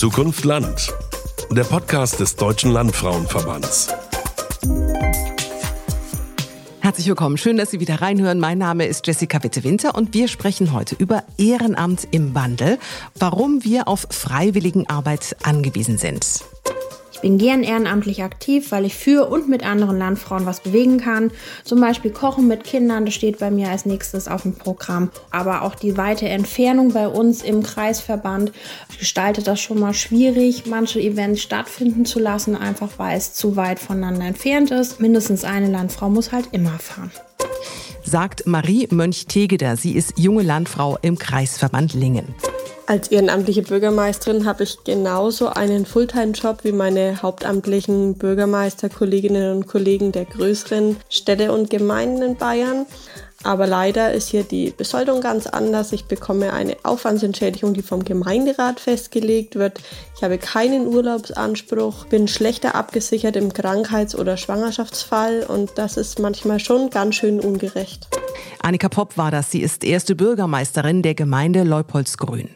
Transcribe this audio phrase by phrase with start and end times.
[0.00, 0.94] Zukunft Land.
[1.50, 3.88] Der Podcast des Deutschen Landfrauenverbands.
[6.80, 7.36] Herzlich willkommen.
[7.36, 8.40] Schön, dass Sie wieder reinhören.
[8.40, 12.78] Mein Name ist Jessica Witte-Winter und wir sprechen heute über Ehrenamt im Wandel,
[13.18, 16.44] warum wir auf Freiwilligenarbeit angewiesen sind.
[17.20, 21.30] Ich bin gern ehrenamtlich aktiv, weil ich für und mit anderen Landfrauen was bewegen kann.
[21.64, 25.10] Zum Beispiel Kochen mit Kindern, das steht bei mir als nächstes auf dem Programm.
[25.30, 28.52] Aber auch die weite Entfernung bei uns im Kreisverband
[28.98, 33.80] gestaltet das schon mal schwierig, manche Events stattfinden zu lassen, einfach weil es zu weit
[33.80, 34.98] voneinander entfernt ist.
[34.98, 37.10] Mindestens eine Landfrau muss halt immer fahren
[38.02, 39.76] sagt Marie Mönch-Tegeder.
[39.76, 42.34] Sie ist junge Landfrau im Kreisverband Lingen.
[42.90, 50.24] Als ehrenamtliche Bürgermeisterin habe ich genauso einen Fulltime-Job wie meine hauptamtlichen Bürgermeisterkolleginnen und Kollegen der
[50.24, 52.86] größeren Städte und Gemeinden in Bayern.
[53.44, 55.92] Aber leider ist hier die Besoldung ganz anders.
[55.92, 59.80] Ich bekomme eine Aufwandsentschädigung, die vom Gemeinderat festgelegt wird.
[60.16, 66.58] Ich habe keinen Urlaubsanspruch, bin schlechter abgesichert im Krankheits- oder Schwangerschaftsfall und das ist manchmal
[66.58, 68.08] schon ganz schön ungerecht.
[68.60, 69.50] Annika Popp war das.
[69.50, 72.48] Sie ist erste Bürgermeisterin der Gemeinde Leupoldsgrün.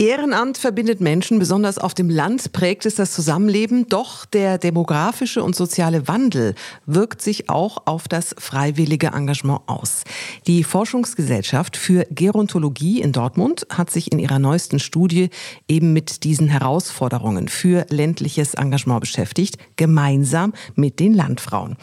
[0.00, 5.56] Ehrenamt verbindet Menschen, besonders auf dem Land prägt es das Zusammenleben, doch der demografische und
[5.56, 6.54] soziale Wandel
[6.86, 10.04] wirkt sich auch auf das freiwillige Engagement aus.
[10.46, 15.30] Die Forschungsgesellschaft für Gerontologie in Dortmund hat sich in ihrer neuesten Studie
[15.66, 21.76] eben mit diesen Herausforderungen für ländliches Engagement beschäftigt, gemeinsam mit den Landfrauen.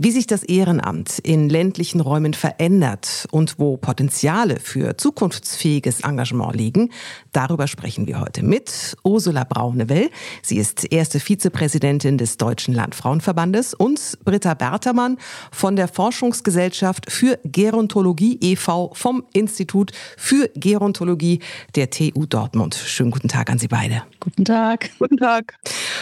[0.00, 6.92] Wie sich das Ehrenamt in ländlichen Räumen verändert und wo Potenziale für zukunftsfähiges Engagement liegen,
[7.32, 10.10] darüber Darüber sprechen wir heute mit Ursula Braunewell.
[10.42, 15.18] Sie ist erste Vizepräsidentin des Deutschen Landfrauenverbandes und Britta Bertermann
[15.50, 18.92] von der Forschungsgesellschaft für Gerontologie e.V.
[18.94, 21.40] vom Institut für Gerontologie
[21.74, 22.76] der TU Dortmund.
[22.76, 24.04] Schönen guten Tag an Sie beide.
[24.20, 24.90] Guten Tag.
[25.00, 25.54] Guten Tag.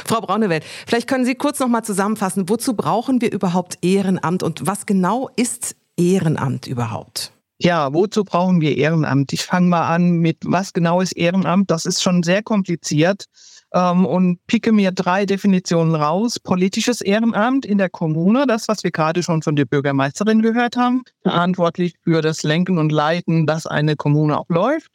[0.04, 4.66] Frau Braunewell, vielleicht können Sie kurz noch mal zusammenfassen, wozu brauchen wir überhaupt Ehrenamt und
[4.66, 7.32] was genau ist Ehrenamt überhaupt?
[7.58, 9.32] Ja, wozu brauchen wir Ehrenamt?
[9.32, 11.70] Ich fange mal an mit, was genau ist Ehrenamt?
[11.70, 13.24] Das ist schon sehr kompliziert
[13.72, 16.38] ähm, und picke mir drei Definitionen raus.
[16.38, 21.02] Politisches Ehrenamt in der Kommune, das, was wir gerade schon von der Bürgermeisterin gehört haben,
[21.22, 24.90] verantwortlich für das Lenken und Leiten, dass eine Kommune auch läuft.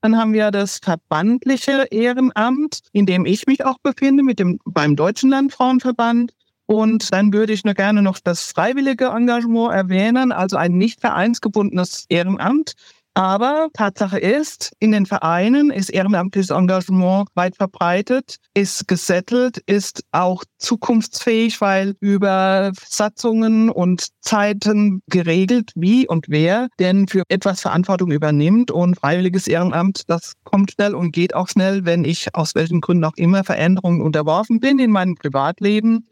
[0.00, 4.96] Dann haben wir das verbandliche Ehrenamt, in dem ich mich auch befinde, mit dem, beim
[4.96, 6.32] Deutschen Landfrauenverband.
[6.66, 12.06] Und dann würde ich nur gerne noch das freiwillige Engagement erwähnen, also ein nicht vereinsgebundenes
[12.08, 12.74] Ehrenamt.
[13.16, 20.44] Aber Tatsache ist, in den Vereinen ist ehrenamtliches Engagement weit verbreitet, ist gesettelt, ist auch
[20.58, 28.70] zukunftsfähig, weil über Satzungen und Zeiten geregelt, wie und wer denn für etwas Verantwortung übernimmt.
[28.70, 33.04] Und freiwilliges Ehrenamt, das kommt schnell und geht auch schnell, wenn ich aus welchen Gründen
[33.04, 36.06] auch immer Veränderungen unterworfen bin in meinem Privatleben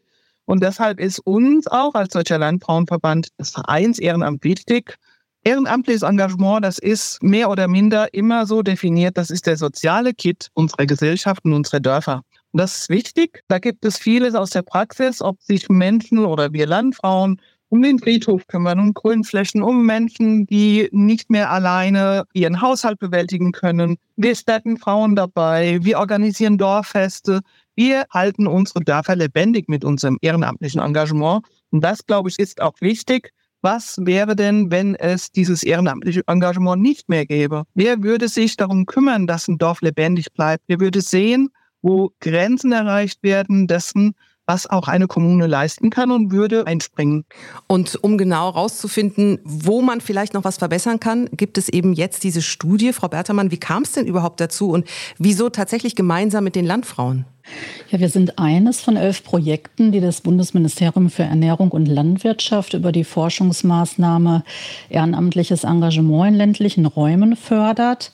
[0.47, 4.97] und deshalb ist uns auch als Deutscher Landfrauenverband das Vereinsehrenamt wichtig.
[5.43, 10.49] Ehrenamtliches Engagement, das ist mehr oder minder immer so definiert, das ist der soziale Kit
[10.55, 12.23] unserer Gesellschaften, unserer Dörfer.
[12.53, 13.43] Und das ist wichtig.
[13.49, 17.99] Da gibt es vieles aus der Praxis, ob sich Menschen oder wir Landfrauen um den
[17.99, 23.97] Friedhof kümmern, um Grünflächen, um Menschen, die nicht mehr alleine ihren Haushalt bewältigen können.
[24.15, 27.41] Wir stärken Frauen dabei, wir organisieren Dorffeste,
[27.77, 31.45] wir halten unsere Dörfer lebendig mit unserem ehrenamtlichen Engagement.
[31.71, 33.33] Und das, glaube ich, ist auch wichtig.
[33.63, 37.65] Was wäre denn, wenn es dieses ehrenamtliche Engagement nicht mehr gäbe?
[37.75, 40.65] Wer würde sich darum kümmern, dass ein Dorf lebendig bleibt?
[40.67, 41.49] Wer würde sehen,
[41.81, 44.15] wo Grenzen erreicht werden dessen,
[44.47, 47.25] was auch eine Kommune leisten kann und würde einspringen.
[47.67, 52.25] Und um genau herauszufinden, wo man vielleicht noch was verbessern kann, gibt es eben jetzt
[52.25, 52.93] diese Studie.
[52.93, 54.87] Frau Bertermann, wie kam es denn überhaupt dazu und
[55.19, 57.25] wieso tatsächlich gemeinsam mit den Landfrauen?
[57.91, 62.91] Ja, wir sind eines von elf Projekten, die das Bundesministerium für Ernährung und Landwirtschaft über
[62.91, 64.43] die Forschungsmaßnahme
[64.89, 68.13] Ehrenamtliches Engagement in ländlichen Räumen fördert.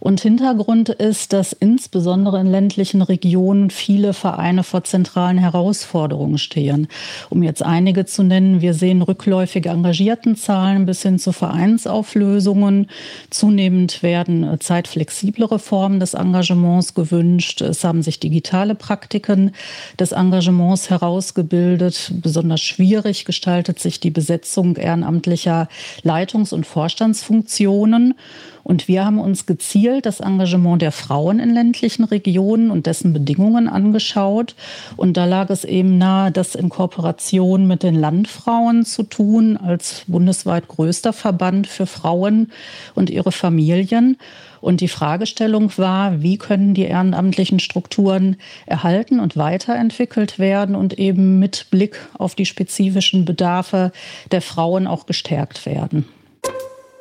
[0.00, 6.88] Und Hintergrund ist, dass insbesondere in ländlichen Regionen viele Vereine vor zentralen Herausforderungen stehen.
[7.28, 12.86] Um jetzt einige zu nennen, wir sehen rückläufige Engagiertenzahlen bis hin zu Vereinsauflösungen.
[13.28, 17.60] Zunehmend werden zeitflexiblere Formen des Engagements gewünscht.
[17.60, 19.52] Es haben sich digitale Praktiken
[19.98, 22.12] des Engagements herausgebildet.
[22.22, 25.68] Besonders schwierig gestaltet sich die Besetzung ehrenamtlicher
[26.02, 28.14] Leitungs- und Vorstandsfunktionen.
[28.62, 33.68] Und wir haben uns gezielt das Engagement der Frauen in ländlichen Regionen und dessen Bedingungen
[33.68, 34.54] angeschaut.
[34.96, 40.04] Und da lag es eben nahe, das in Kooperation mit den Landfrauen zu tun, als
[40.06, 42.50] bundesweit größter Verband für Frauen
[42.94, 44.16] und ihre Familien.
[44.60, 48.36] Und die Fragestellung war, wie können die ehrenamtlichen Strukturen
[48.66, 53.92] erhalten und weiterentwickelt werden und eben mit Blick auf die spezifischen Bedarfe
[54.30, 56.04] der Frauen auch gestärkt werden.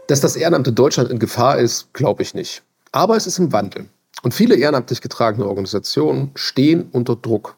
[0.10, 2.64] Dass das Ehrenamt in Deutschland in Gefahr ist, glaube ich nicht.
[2.92, 3.90] Aber es ist im Wandel.
[4.24, 7.56] Und viele ehrenamtlich getragene Organisationen stehen unter Druck.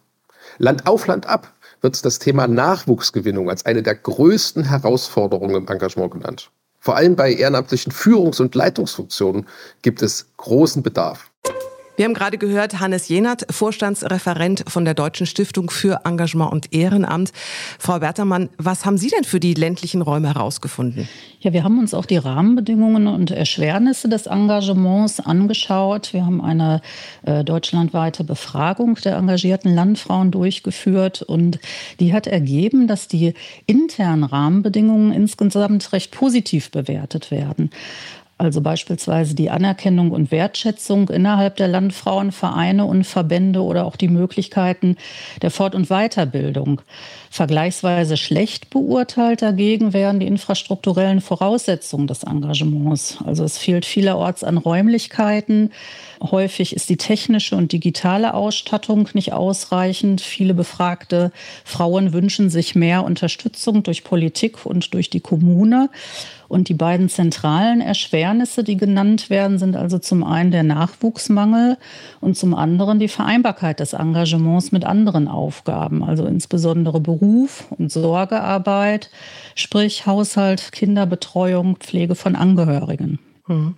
[0.58, 6.12] Land auf, Land ab wird das Thema Nachwuchsgewinnung als eine der größten Herausforderungen im Engagement
[6.12, 6.52] genannt.
[6.78, 9.48] Vor allem bei ehrenamtlichen Führungs- und Leitungsfunktionen
[9.82, 11.32] gibt es großen Bedarf.
[11.98, 17.32] Wir haben gerade gehört, Hannes Jenert, Vorstandsreferent von der Deutschen Stiftung für Engagement und Ehrenamt.
[17.80, 21.08] Frau Bertermann, was haben Sie denn für die ländlichen Räume herausgefunden?
[21.42, 26.14] Ja, wir haben uns auch die Rahmenbedingungen und Erschwernisse des Engagements angeschaut.
[26.14, 26.82] Wir haben eine
[27.24, 31.60] äh, deutschlandweite Befragung der engagierten Landfrauen durchgeführt und
[32.00, 33.34] die hat ergeben, dass die
[33.66, 37.70] internen Rahmenbedingungen insgesamt recht positiv bewertet werden
[38.42, 44.98] also beispielsweise die Anerkennung und Wertschätzung innerhalb der Landfrauenvereine und Verbände oder auch die Möglichkeiten
[45.44, 46.82] der Fort- und Weiterbildung.
[47.30, 53.20] Vergleichsweise schlecht beurteilt dagegen wären die infrastrukturellen Voraussetzungen des Engagements.
[53.24, 55.72] Also es fehlt vielerorts an Räumlichkeiten.
[56.22, 60.22] Häufig ist die technische und digitale Ausstattung nicht ausreichend.
[60.22, 61.32] Viele befragte
[61.66, 65.90] Frauen wünschen sich mehr Unterstützung durch Politik und durch die Kommune.
[66.48, 71.78] Und die beiden zentralen Erschwernisse, die genannt werden, sind also zum einen der Nachwuchsmangel
[72.20, 79.10] und zum anderen die Vereinbarkeit des Engagements mit anderen Aufgaben, also insbesondere Beruf und Sorgearbeit,
[79.56, 83.18] sprich Haushalt, Kinderbetreuung, Pflege von Angehörigen.
[83.52, 83.76] Hm.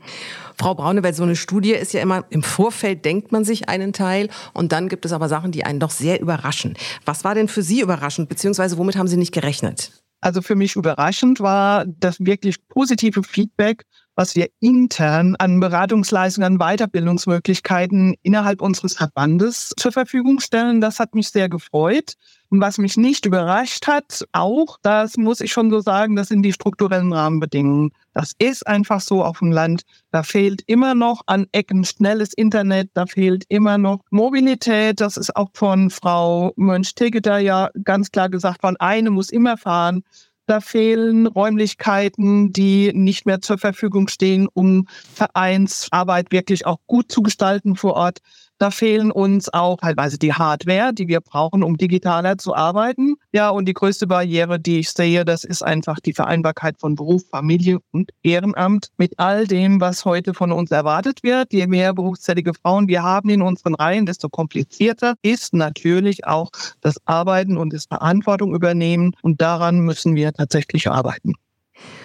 [0.60, 3.92] Frau Braune, weil so eine Studie ist ja immer, im Vorfeld denkt man sich einen
[3.92, 6.76] Teil und dann gibt es aber Sachen, die einen doch sehr überraschen.
[7.06, 9.92] Was war denn für Sie überraschend, beziehungsweise womit haben Sie nicht gerechnet?
[10.22, 13.84] Also für mich überraschend war das wirklich positive Feedback,
[14.16, 20.82] was wir intern an Beratungsleistungen, an Weiterbildungsmöglichkeiten innerhalb unseres Verbandes zur Verfügung stellen.
[20.82, 22.14] Das hat mich sehr gefreut.
[22.50, 26.44] Und was mich nicht überrascht hat, auch, das muss ich schon so sagen, das sind
[26.44, 27.92] die strukturellen Rahmenbedingungen.
[28.14, 29.82] Das ist einfach so auf dem Land.
[30.12, 35.02] Da fehlt immer noch an Ecken schnelles Internet, da fehlt immer noch Mobilität.
[35.02, 38.78] Das ist auch von Frau Mönch-Tegeter ja ganz klar gesagt worden.
[38.78, 40.04] Eine muss immer fahren.
[40.46, 47.22] Da fehlen Räumlichkeiten, die nicht mehr zur Verfügung stehen, um Vereinsarbeit wirklich auch gut zu
[47.22, 48.20] gestalten vor Ort.
[48.64, 53.16] Da fehlen uns auch teilweise die Hardware, die wir brauchen, um digitaler zu arbeiten.
[53.34, 57.24] Ja, und die größte Barriere, die ich sehe, das ist einfach die Vereinbarkeit von Beruf,
[57.30, 61.52] Familie und Ehrenamt mit all dem, was heute von uns erwartet wird.
[61.52, 66.50] Je mehr berufstätige Frauen wir haben in unseren Reihen, desto komplizierter ist natürlich auch
[66.80, 69.12] das Arbeiten und das Verantwortung übernehmen.
[69.22, 71.34] Und daran müssen wir tatsächlich arbeiten.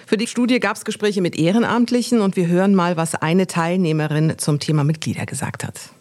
[0.07, 4.39] Für die Studie gab es Gespräche mit Ehrenamtlichen und wir hören mal, was eine Teilnehmerin
[4.39, 5.93] zum Thema Mitglieder gesagt hat.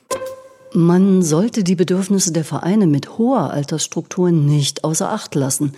[0.73, 5.73] Man sollte die Bedürfnisse der Vereine mit hoher Altersstruktur nicht außer Acht lassen.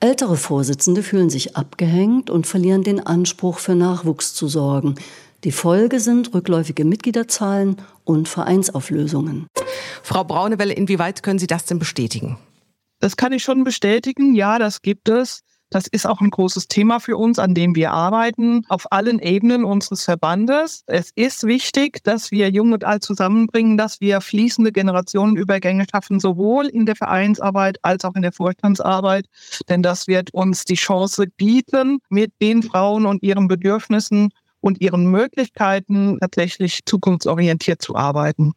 [0.00, 4.94] Ältere Vorsitzende fühlen sich abgehängt und verlieren den Anspruch, für Nachwuchs zu sorgen.
[5.44, 9.46] Die Folge sind rückläufige Mitgliederzahlen und Vereinsauflösungen.
[10.02, 12.38] Frau Braunewelle, inwieweit können Sie das denn bestätigen?
[12.98, 14.34] Das kann ich schon bestätigen.
[14.34, 15.40] Ja, das gibt es.
[15.70, 19.64] Das ist auch ein großes Thema für uns, an dem wir arbeiten, auf allen Ebenen
[19.64, 20.82] unseres Verbandes.
[20.86, 26.66] Es ist wichtig, dass wir Jung und Alt zusammenbringen, dass wir fließende Generationenübergänge schaffen, sowohl
[26.66, 29.26] in der Vereinsarbeit als auch in der Vorstandsarbeit.
[29.68, 35.06] Denn das wird uns die Chance bieten, mit den Frauen und ihren Bedürfnissen und ihren
[35.06, 38.54] Möglichkeiten tatsächlich zukunftsorientiert zu arbeiten.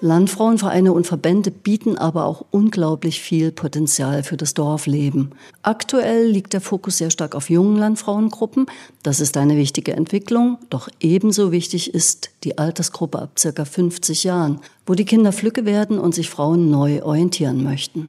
[0.00, 5.32] Landfrauenvereine und Verbände bieten aber auch unglaublich viel Potenzial für das Dorfleben.
[5.62, 8.66] Aktuell liegt der Fokus sehr stark auf jungen Landfrauengruppen.
[9.02, 10.58] Das ist eine wichtige Entwicklung.
[10.70, 15.98] Doch ebenso wichtig ist die Altersgruppe ab circa 50 Jahren, wo die Kinder Flücke werden
[15.98, 18.06] und sich Frauen neu orientieren möchten.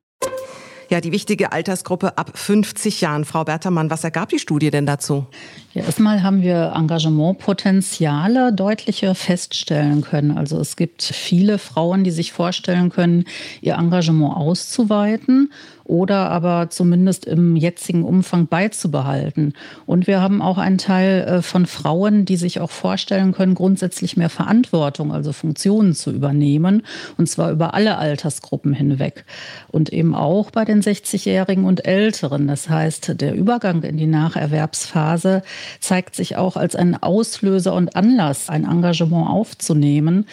[0.89, 3.23] Ja, die wichtige Altersgruppe ab 50 Jahren.
[3.23, 5.27] Frau Bertermann, was ergab die Studie denn dazu?
[5.73, 10.35] Ja, erstmal haben wir Engagementpotenziale deutlicher feststellen können.
[10.35, 13.25] Also es gibt viele Frauen, die sich vorstellen können,
[13.61, 15.51] ihr Engagement auszuweiten
[15.89, 19.53] oder aber zumindest im jetzigen Umfang beizubehalten.
[19.87, 24.15] Und wir haben auch einen Teil äh, von Frauen, die sich auch vorstellen können, grundsätzlich
[24.15, 26.83] mehr Verantwortung, also Funktionen zu übernehmen,
[27.17, 29.25] und zwar über alle Altersgruppen hinweg.
[29.67, 32.47] Und eben auch bei den 60-Jährigen und Älteren.
[32.47, 35.41] Das heißt, der Übergang in die Nacherwerbsphase
[35.79, 40.25] zeigt sich auch als ein Auslöser und Anlass, ein Engagement aufzunehmen.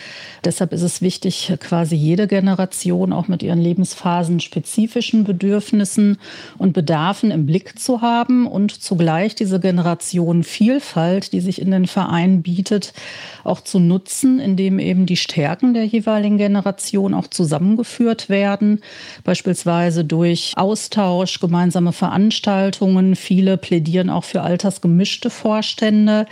[0.44, 6.18] Deshalb ist es wichtig, quasi jede Generation auch mit ihren Lebensphasen spezifischen Bedürfnissen
[6.58, 12.42] und Bedarfen im Blick zu haben und zugleich diese Generationenvielfalt, die sich in den Vereinen
[12.42, 12.92] bietet,
[13.44, 18.80] auch zu nutzen, indem eben die Stärken der jeweiligen Generation auch zusammengeführt werden,
[19.24, 23.16] beispielsweise durch Austausch, gemeinsame Veranstaltungen.
[23.16, 26.26] Viele plädieren auch für altersgemischte Vorstände,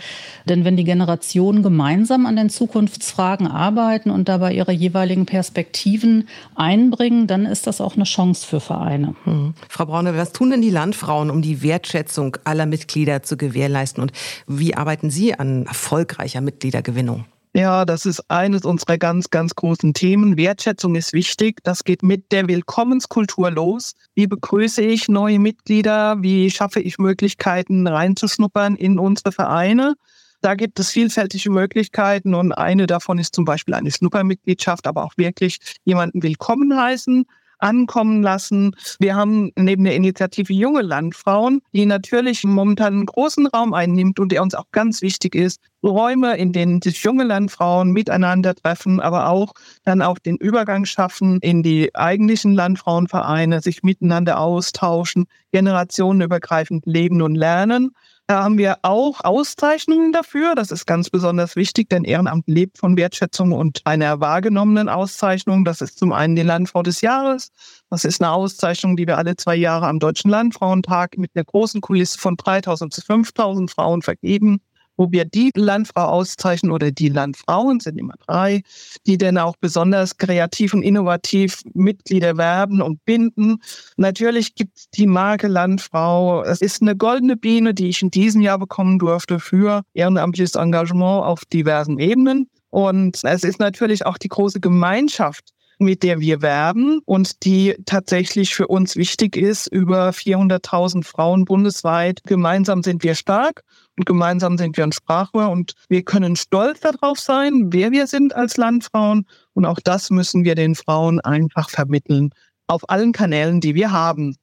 [0.47, 7.27] denn wenn die Generationen gemeinsam an den Zukunftsfragen arbeiten und dabei ihre jeweiligen Perspektiven einbringen,
[7.27, 9.15] dann ist das auch eine Chance für Vereine.
[9.23, 9.53] Hm.
[9.69, 14.01] Frau Braune, was tun denn die Landfrauen, um die Wertschätzung aller Mitglieder zu gewährleisten?
[14.01, 14.11] Und
[14.47, 17.25] wie arbeiten Sie an erfolgreicher Mitgliedergewinnung?
[17.57, 20.35] Ja, das ist eines unserer ganz, ganz großen Themen.
[20.35, 21.63] Wertschätzung ist wichtig.
[21.63, 23.93] Das geht mit der Willkommenskultur los.
[24.13, 26.21] Wie begrüße ich neue Mitglieder?
[26.21, 29.95] Wie schaffe ich Möglichkeiten reinzuschnuppern in unsere Vereine?
[30.41, 35.13] Da gibt es vielfältige Möglichkeiten und eine davon ist zum Beispiel eine Schnuppermitgliedschaft, aber auch
[35.15, 37.25] wirklich jemanden willkommen heißen
[37.59, 38.75] ankommen lassen.
[38.99, 44.31] Wir haben neben der Initiative Junge Landfrauen, die natürlich momentan einen großen Raum einnimmt und
[44.31, 49.29] der uns auch ganz wichtig ist, Räume, in denen sich junge Landfrauen miteinander treffen, aber
[49.29, 57.21] auch dann auch den Übergang schaffen in die eigentlichen Landfrauenvereine, sich miteinander austauschen, generationenübergreifend leben
[57.21, 57.91] und lernen.
[58.27, 60.55] Da haben wir auch Auszeichnungen dafür.
[60.55, 65.63] Das ist ganz besonders wichtig, denn Ehrenamt lebt von Wertschätzung und einer wahrgenommenen Auszeichnung.
[65.63, 67.51] Das ist zum einen die Landfrau des Jahres.
[67.91, 71.81] Das ist eine Auszeichnung, die wir alle zwei Jahre am Deutschen Landfrauentag mit einer großen
[71.81, 74.59] Kulisse von 3000 zu 5000 Frauen vergeben
[74.97, 78.61] wo wir die Landfrau auszeichnen oder die Landfrauen, sind immer drei,
[79.05, 83.57] die dann auch besonders kreativ und innovativ Mitglieder werben und binden.
[83.97, 86.43] Natürlich gibt es die Marke Landfrau.
[86.43, 91.25] Es ist eine goldene Biene, die ich in diesem Jahr bekommen durfte für ehrenamtliches Engagement
[91.25, 92.49] auf diversen Ebenen.
[92.69, 98.55] Und es ist natürlich auch die große Gemeinschaft, mit der wir werben und die tatsächlich
[98.55, 99.67] für uns wichtig ist.
[99.67, 102.21] Über 400.000 Frauen bundesweit.
[102.25, 103.63] Gemeinsam sind wir stark
[103.97, 108.35] und gemeinsam sind wir ein Sprachrohr und wir können stolz darauf sein, wer wir sind
[108.35, 109.25] als Landfrauen.
[109.53, 112.31] Und auch das müssen wir den Frauen einfach vermitteln
[112.67, 114.35] auf allen Kanälen, die wir haben.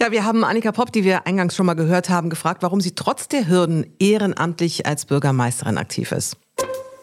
[0.00, 2.94] Ja, wir haben Annika Popp, die wir eingangs schon mal gehört haben, gefragt, warum sie
[2.94, 6.36] trotz der Hürden ehrenamtlich als Bürgermeisterin aktiv ist.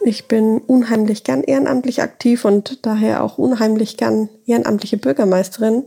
[0.02, 5.86] Ich bin unheimlich gern ehrenamtlich aktiv und daher auch unheimlich gern ehrenamtliche Bürgermeisterin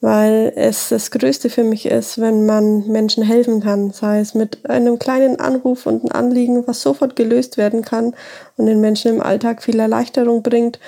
[0.00, 4.68] weil es das Größte für mich ist, wenn man Menschen helfen kann, sei es mit
[4.70, 8.14] einem kleinen Anruf und einem Anliegen, was sofort gelöst werden kann
[8.56, 10.78] und den Menschen im Alltag viel Erleichterung bringt,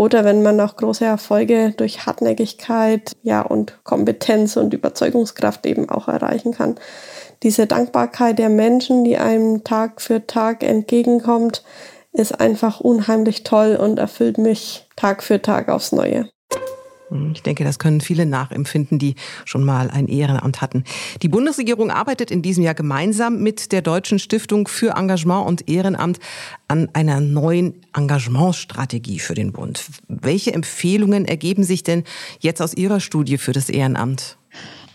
[0.00, 6.08] oder wenn man auch große Erfolge durch Hartnäckigkeit, ja, und Kompetenz und Überzeugungskraft eben auch
[6.08, 6.76] erreichen kann.
[7.42, 11.62] Diese Dankbarkeit der Menschen, die einem Tag für Tag entgegenkommt,
[12.12, 16.30] ist einfach unheimlich toll und erfüllt mich Tag für Tag aufs Neue.
[17.10, 20.84] Hm, ich denke, das können viele nachempfinden, die schon mal ein Ehrenamt hatten.
[21.22, 26.18] Die Bundesregierung arbeitet in diesem Jahr gemeinsam mit der Deutschen Stiftung für Engagement und Ehrenamt
[26.68, 29.84] an einer neuen Engagementstrategie für den Bund.
[30.08, 32.04] Welche Empfehlungen ergeben sich denn
[32.38, 34.38] jetzt aus Ihrer Studie für das Ehrenamt?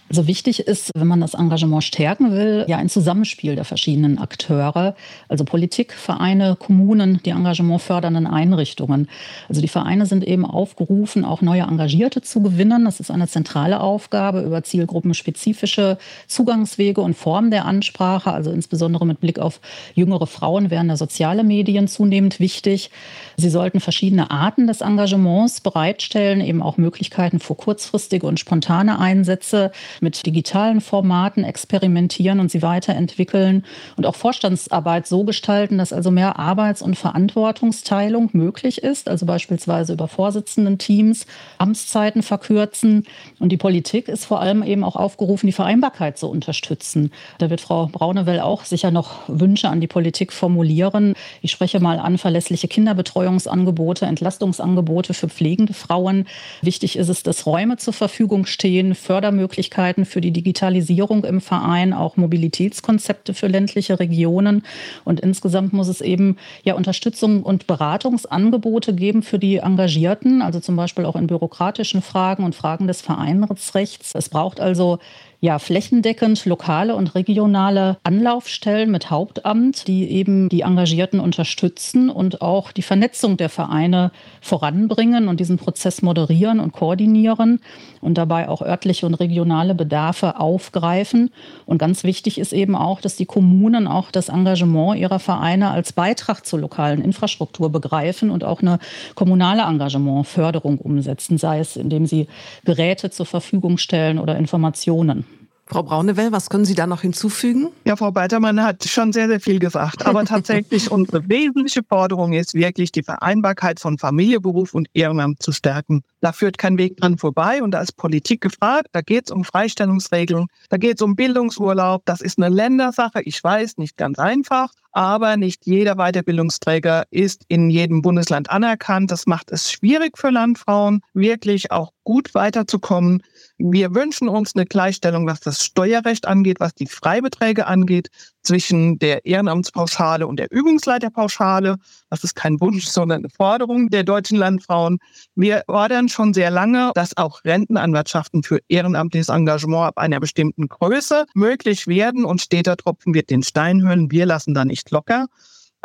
[0.07, 4.95] Also wichtig ist, wenn man das Engagement stärken will, ja ein Zusammenspiel der verschiedenen Akteure,
[5.29, 9.09] also Politik, Vereine, Kommunen, die Engagement fördernden Einrichtungen.
[9.49, 12.85] Also die Vereine sind eben aufgerufen, auch neue Engagierte zu gewinnen.
[12.85, 15.97] Das ist eine zentrale Aufgabe über zielgruppenspezifische
[16.27, 19.59] Zugangswege und Formen der Ansprache, also insbesondere mit Blick auf
[19.95, 22.91] jüngere Frauen werden da soziale Medien zunehmend wichtig.
[23.37, 29.71] Sie sollten verschiedene Arten des Engagements bereitstellen, eben auch Möglichkeiten für kurzfristige und spontane Einsätze
[30.05, 33.65] mit digitalen Formaten experimentieren und sie weiterentwickeln
[33.97, 39.93] und auch Vorstandsarbeit so gestalten, dass also mehr Arbeits- und Verantwortungsteilung möglich ist, also beispielsweise
[39.93, 41.25] über Vorsitzenden-Teams,
[41.57, 43.05] Amtszeiten verkürzen.
[43.39, 47.11] Und die Politik ist vor allem eben auch aufgerufen, die Vereinbarkeit zu unterstützen.
[47.39, 51.15] Da wird Frau Braunewell auch sicher noch Wünsche an die Politik formulieren.
[51.41, 56.27] Ich spreche mal an verlässliche Kinderbetreuungsangebote, Entlastungsangebote für pflegende Frauen.
[56.61, 61.93] Wichtig ist es, dass Räume zur Verfügung stehen, Fördermöglichkeiten Möglichkeiten für die Digitalisierung im Verein,
[61.93, 64.63] auch Mobilitätskonzepte für ländliche Regionen.
[65.03, 70.75] Und insgesamt muss es eben ja Unterstützung und Beratungsangebote geben für die Engagierten, also zum
[70.75, 74.15] Beispiel auch in bürokratischen Fragen und Fragen des Vereinsrechts.
[74.15, 74.99] Es braucht also
[75.41, 82.71] ja, flächendeckend lokale und regionale Anlaufstellen mit Hauptamt, die eben die Engagierten unterstützen und auch
[82.71, 84.11] die Vernetzung der Vereine
[84.41, 87.59] voranbringen und diesen Prozess moderieren und koordinieren
[88.01, 91.31] und dabei auch örtliche und regionale Bedarfe aufgreifen.
[91.65, 95.93] Und ganz wichtig ist eben auch, dass die Kommunen auch das Engagement ihrer Vereine als
[95.93, 98.79] Beitrag zur lokalen Infrastruktur begreifen und auch eine
[99.15, 102.27] kommunale Engagementförderung umsetzen, sei es indem sie
[102.63, 105.25] Geräte zur Verfügung stellen oder Informationen.
[105.67, 107.69] Frau Braunewell, was können Sie da noch hinzufügen?
[107.85, 110.05] Ja, Frau Beitermann hat schon sehr, sehr viel gesagt.
[110.05, 115.51] Aber tatsächlich unsere wesentliche Forderung ist wirklich, die Vereinbarkeit von Familie, Beruf und Ehrenamt zu
[115.51, 116.03] stärken.
[116.21, 118.89] Da führt kein Weg dran vorbei und da ist Politik gefragt.
[118.91, 122.03] Da geht es um Freistellungsregeln, da geht es um Bildungsurlaub.
[122.05, 123.21] Das ist eine Ländersache.
[123.23, 129.11] Ich weiß, nicht ganz einfach, aber nicht jeder Weiterbildungsträger ist in jedem Bundesland anerkannt.
[129.11, 133.21] Das macht es schwierig für Landfrauen, wirklich auch gut weiterzukommen.
[133.57, 138.07] Wir wünschen uns eine Gleichstellung, was das Steuerrecht angeht, was die Freibeträge angeht,
[138.45, 141.77] zwischen der Ehrenamtspauschale und der Übungsleiterpauschale.
[142.09, 144.99] Das ist kein Wunsch, sondern eine Forderung der deutschen Landfrauen.
[145.35, 151.25] Wir fordern schon sehr lange, dass auch Rentenanwaltschaften für ehrenamtliches Engagement ab einer bestimmten Größe
[151.33, 154.11] möglich werden und steter Tropfen wird den Stein hüllen.
[154.11, 155.27] Wir lassen da nicht locker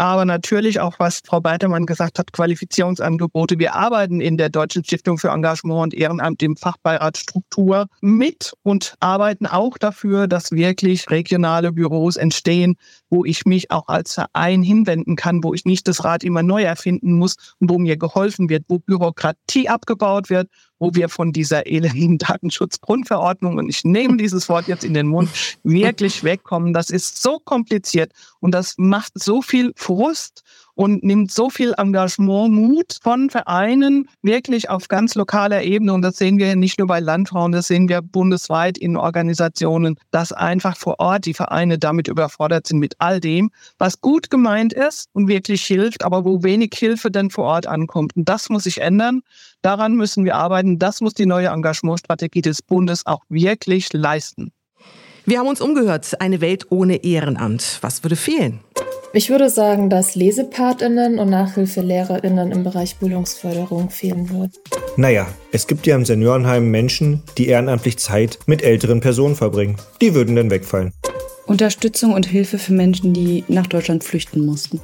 [0.00, 3.58] aber natürlich auch, was Frau Beitermann gesagt hat, Qualifizierungsangebote.
[3.58, 8.94] Wir arbeiten in der Deutschen Stiftung für Engagement und Ehrenamt im Fachbeirat Struktur mit und
[9.00, 12.76] arbeiten auch dafür, dass wirklich regionale Büros entstehen,
[13.10, 16.62] wo ich mich auch als Verein hinwenden kann, wo ich nicht das Rad immer neu
[16.62, 20.48] erfinden muss und wo mir geholfen wird, wo Bürokratie abgebaut wird
[20.80, 25.30] wo wir von dieser elenden Datenschutzgrundverordnung, und ich nehme dieses Wort jetzt in den Mund,
[25.62, 26.72] wirklich wegkommen.
[26.72, 30.42] Das ist so kompliziert und das macht so viel Frust
[30.74, 35.92] und nimmt so viel Engagement, Mut von Vereinen wirklich auf ganz lokaler Ebene.
[35.92, 40.32] Und das sehen wir nicht nur bei Landfrauen, das sehen wir bundesweit in Organisationen, dass
[40.32, 45.08] einfach vor Ort die Vereine damit überfordert sind mit all dem, was gut gemeint ist
[45.12, 48.16] und wirklich hilft, aber wo wenig Hilfe dann vor Ort ankommt.
[48.16, 49.22] Und das muss sich ändern.
[49.62, 50.78] Daran müssen wir arbeiten.
[50.78, 54.52] Das muss die neue Engagementstrategie des Bundes auch wirklich leisten.
[55.26, 56.20] Wir haben uns umgehört.
[56.20, 57.78] Eine Welt ohne Ehrenamt.
[57.82, 58.60] Was würde fehlen?
[59.12, 64.52] Ich würde sagen, dass Lesepatinnen und Nachhilfelehrerinnen im Bereich Bildungsförderung fehlen würden.
[64.96, 69.74] Naja, es gibt ja im Seniorenheim Menschen, die ehrenamtlich Zeit mit älteren Personen verbringen.
[70.00, 70.92] Die würden dann wegfallen.
[71.46, 74.80] Unterstützung und Hilfe für Menschen, die nach Deutschland flüchten mussten.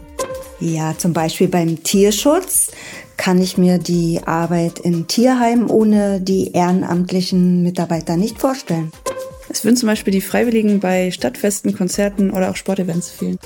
[0.59, 2.73] Ja, zum Beispiel beim Tierschutz
[3.17, 8.91] kann ich mir die Arbeit in Tierheimen ohne die ehrenamtlichen Mitarbeiter nicht vorstellen.
[9.49, 13.39] Es würden zum Beispiel die Freiwilligen bei Stadtfesten, Konzerten oder auch Sportevents fehlen.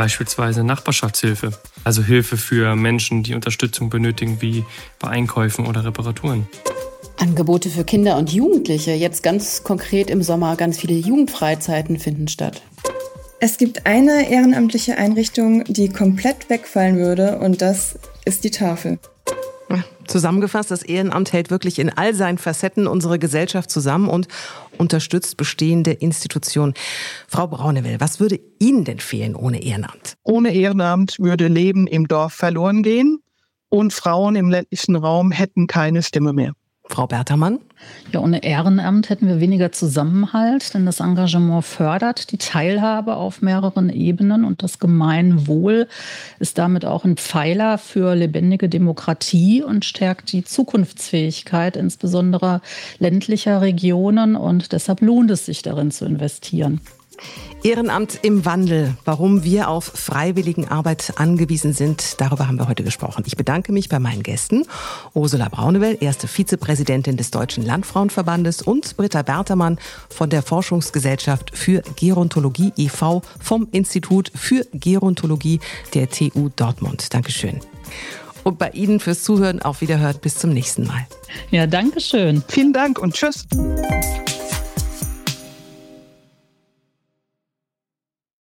[0.00, 1.50] Beispielsweise Nachbarschaftshilfe,
[1.84, 4.64] also Hilfe für Menschen, die Unterstützung benötigen, wie
[4.98, 6.48] bei Einkäufen oder Reparaturen.
[7.18, 8.92] Angebote für Kinder und Jugendliche.
[8.92, 12.62] Jetzt ganz konkret im Sommer ganz viele Jugendfreizeiten finden statt.
[13.40, 18.98] Es gibt eine ehrenamtliche Einrichtung, die komplett wegfallen würde, und das ist die Tafel.
[20.10, 24.26] Zusammengefasst, das Ehrenamt hält wirklich in all seinen Facetten unsere Gesellschaft zusammen und
[24.76, 26.74] unterstützt bestehende Institutionen.
[27.28, 30.16] Frau Braunewell, was würde Ihnen denn fehlen ohne Ehrenamt?
[30.24, 33.20] Ohne Ehrenamt würde Leben im Dorf verloren gehen
[33.68, 36.54] und Frauen im ländlichen Raum hätten keine Stimme mehr.
[36.90, 37.60] Frau Bertermann?
[38.12, 43.88] Ja, ohne Ehrenamt hätten wir weniger Zusammenhalt, denn das Engagement fördert die Teilhabe auf mehreren
[43.90, 45.86] Ebenen und das Gemeinwohl
[46.40, 52.60] ist damit auch ein Pfeiler für lebendige Demokratie und stärkt die Zukunftsfähigkeit insbesondere
[52.98, 56.80] ländlicher Regionen und deshalb lohnt es sich darin zu investieren.
[57.62, 63.24] Ehrenamt im Wandel, warum wir auf Freiwilligenarbeit angewiesen sind, darüber haben wir heute gesprochen.
[63.26, 64.64] Ich bedanke mich bei meinen Gästen,
[65.12, 69.78] Ursula Braunewell, erste Vizepräsidentin des Deutschen Landfrauenverbandes und Britta Bertermann
[70.08, 73.20] von der Forschungsgesellschaft für Gerontologie e.V.
[73.38, 75.60] vom Institut für Gerontologie
[75.92, 77.12] der TU Dortmund.
[77.12, 77.60] Dankeschön.
[78.42, 80.22] Und bei Ihnen fürs Zuhören auf Wiederhört.
[80.22, 81.06] Bis zum nächsten Mal.
[81.50, 82.42] Ja, danke schön.
[82.48, 83.46] Vielen Dank und tschüss.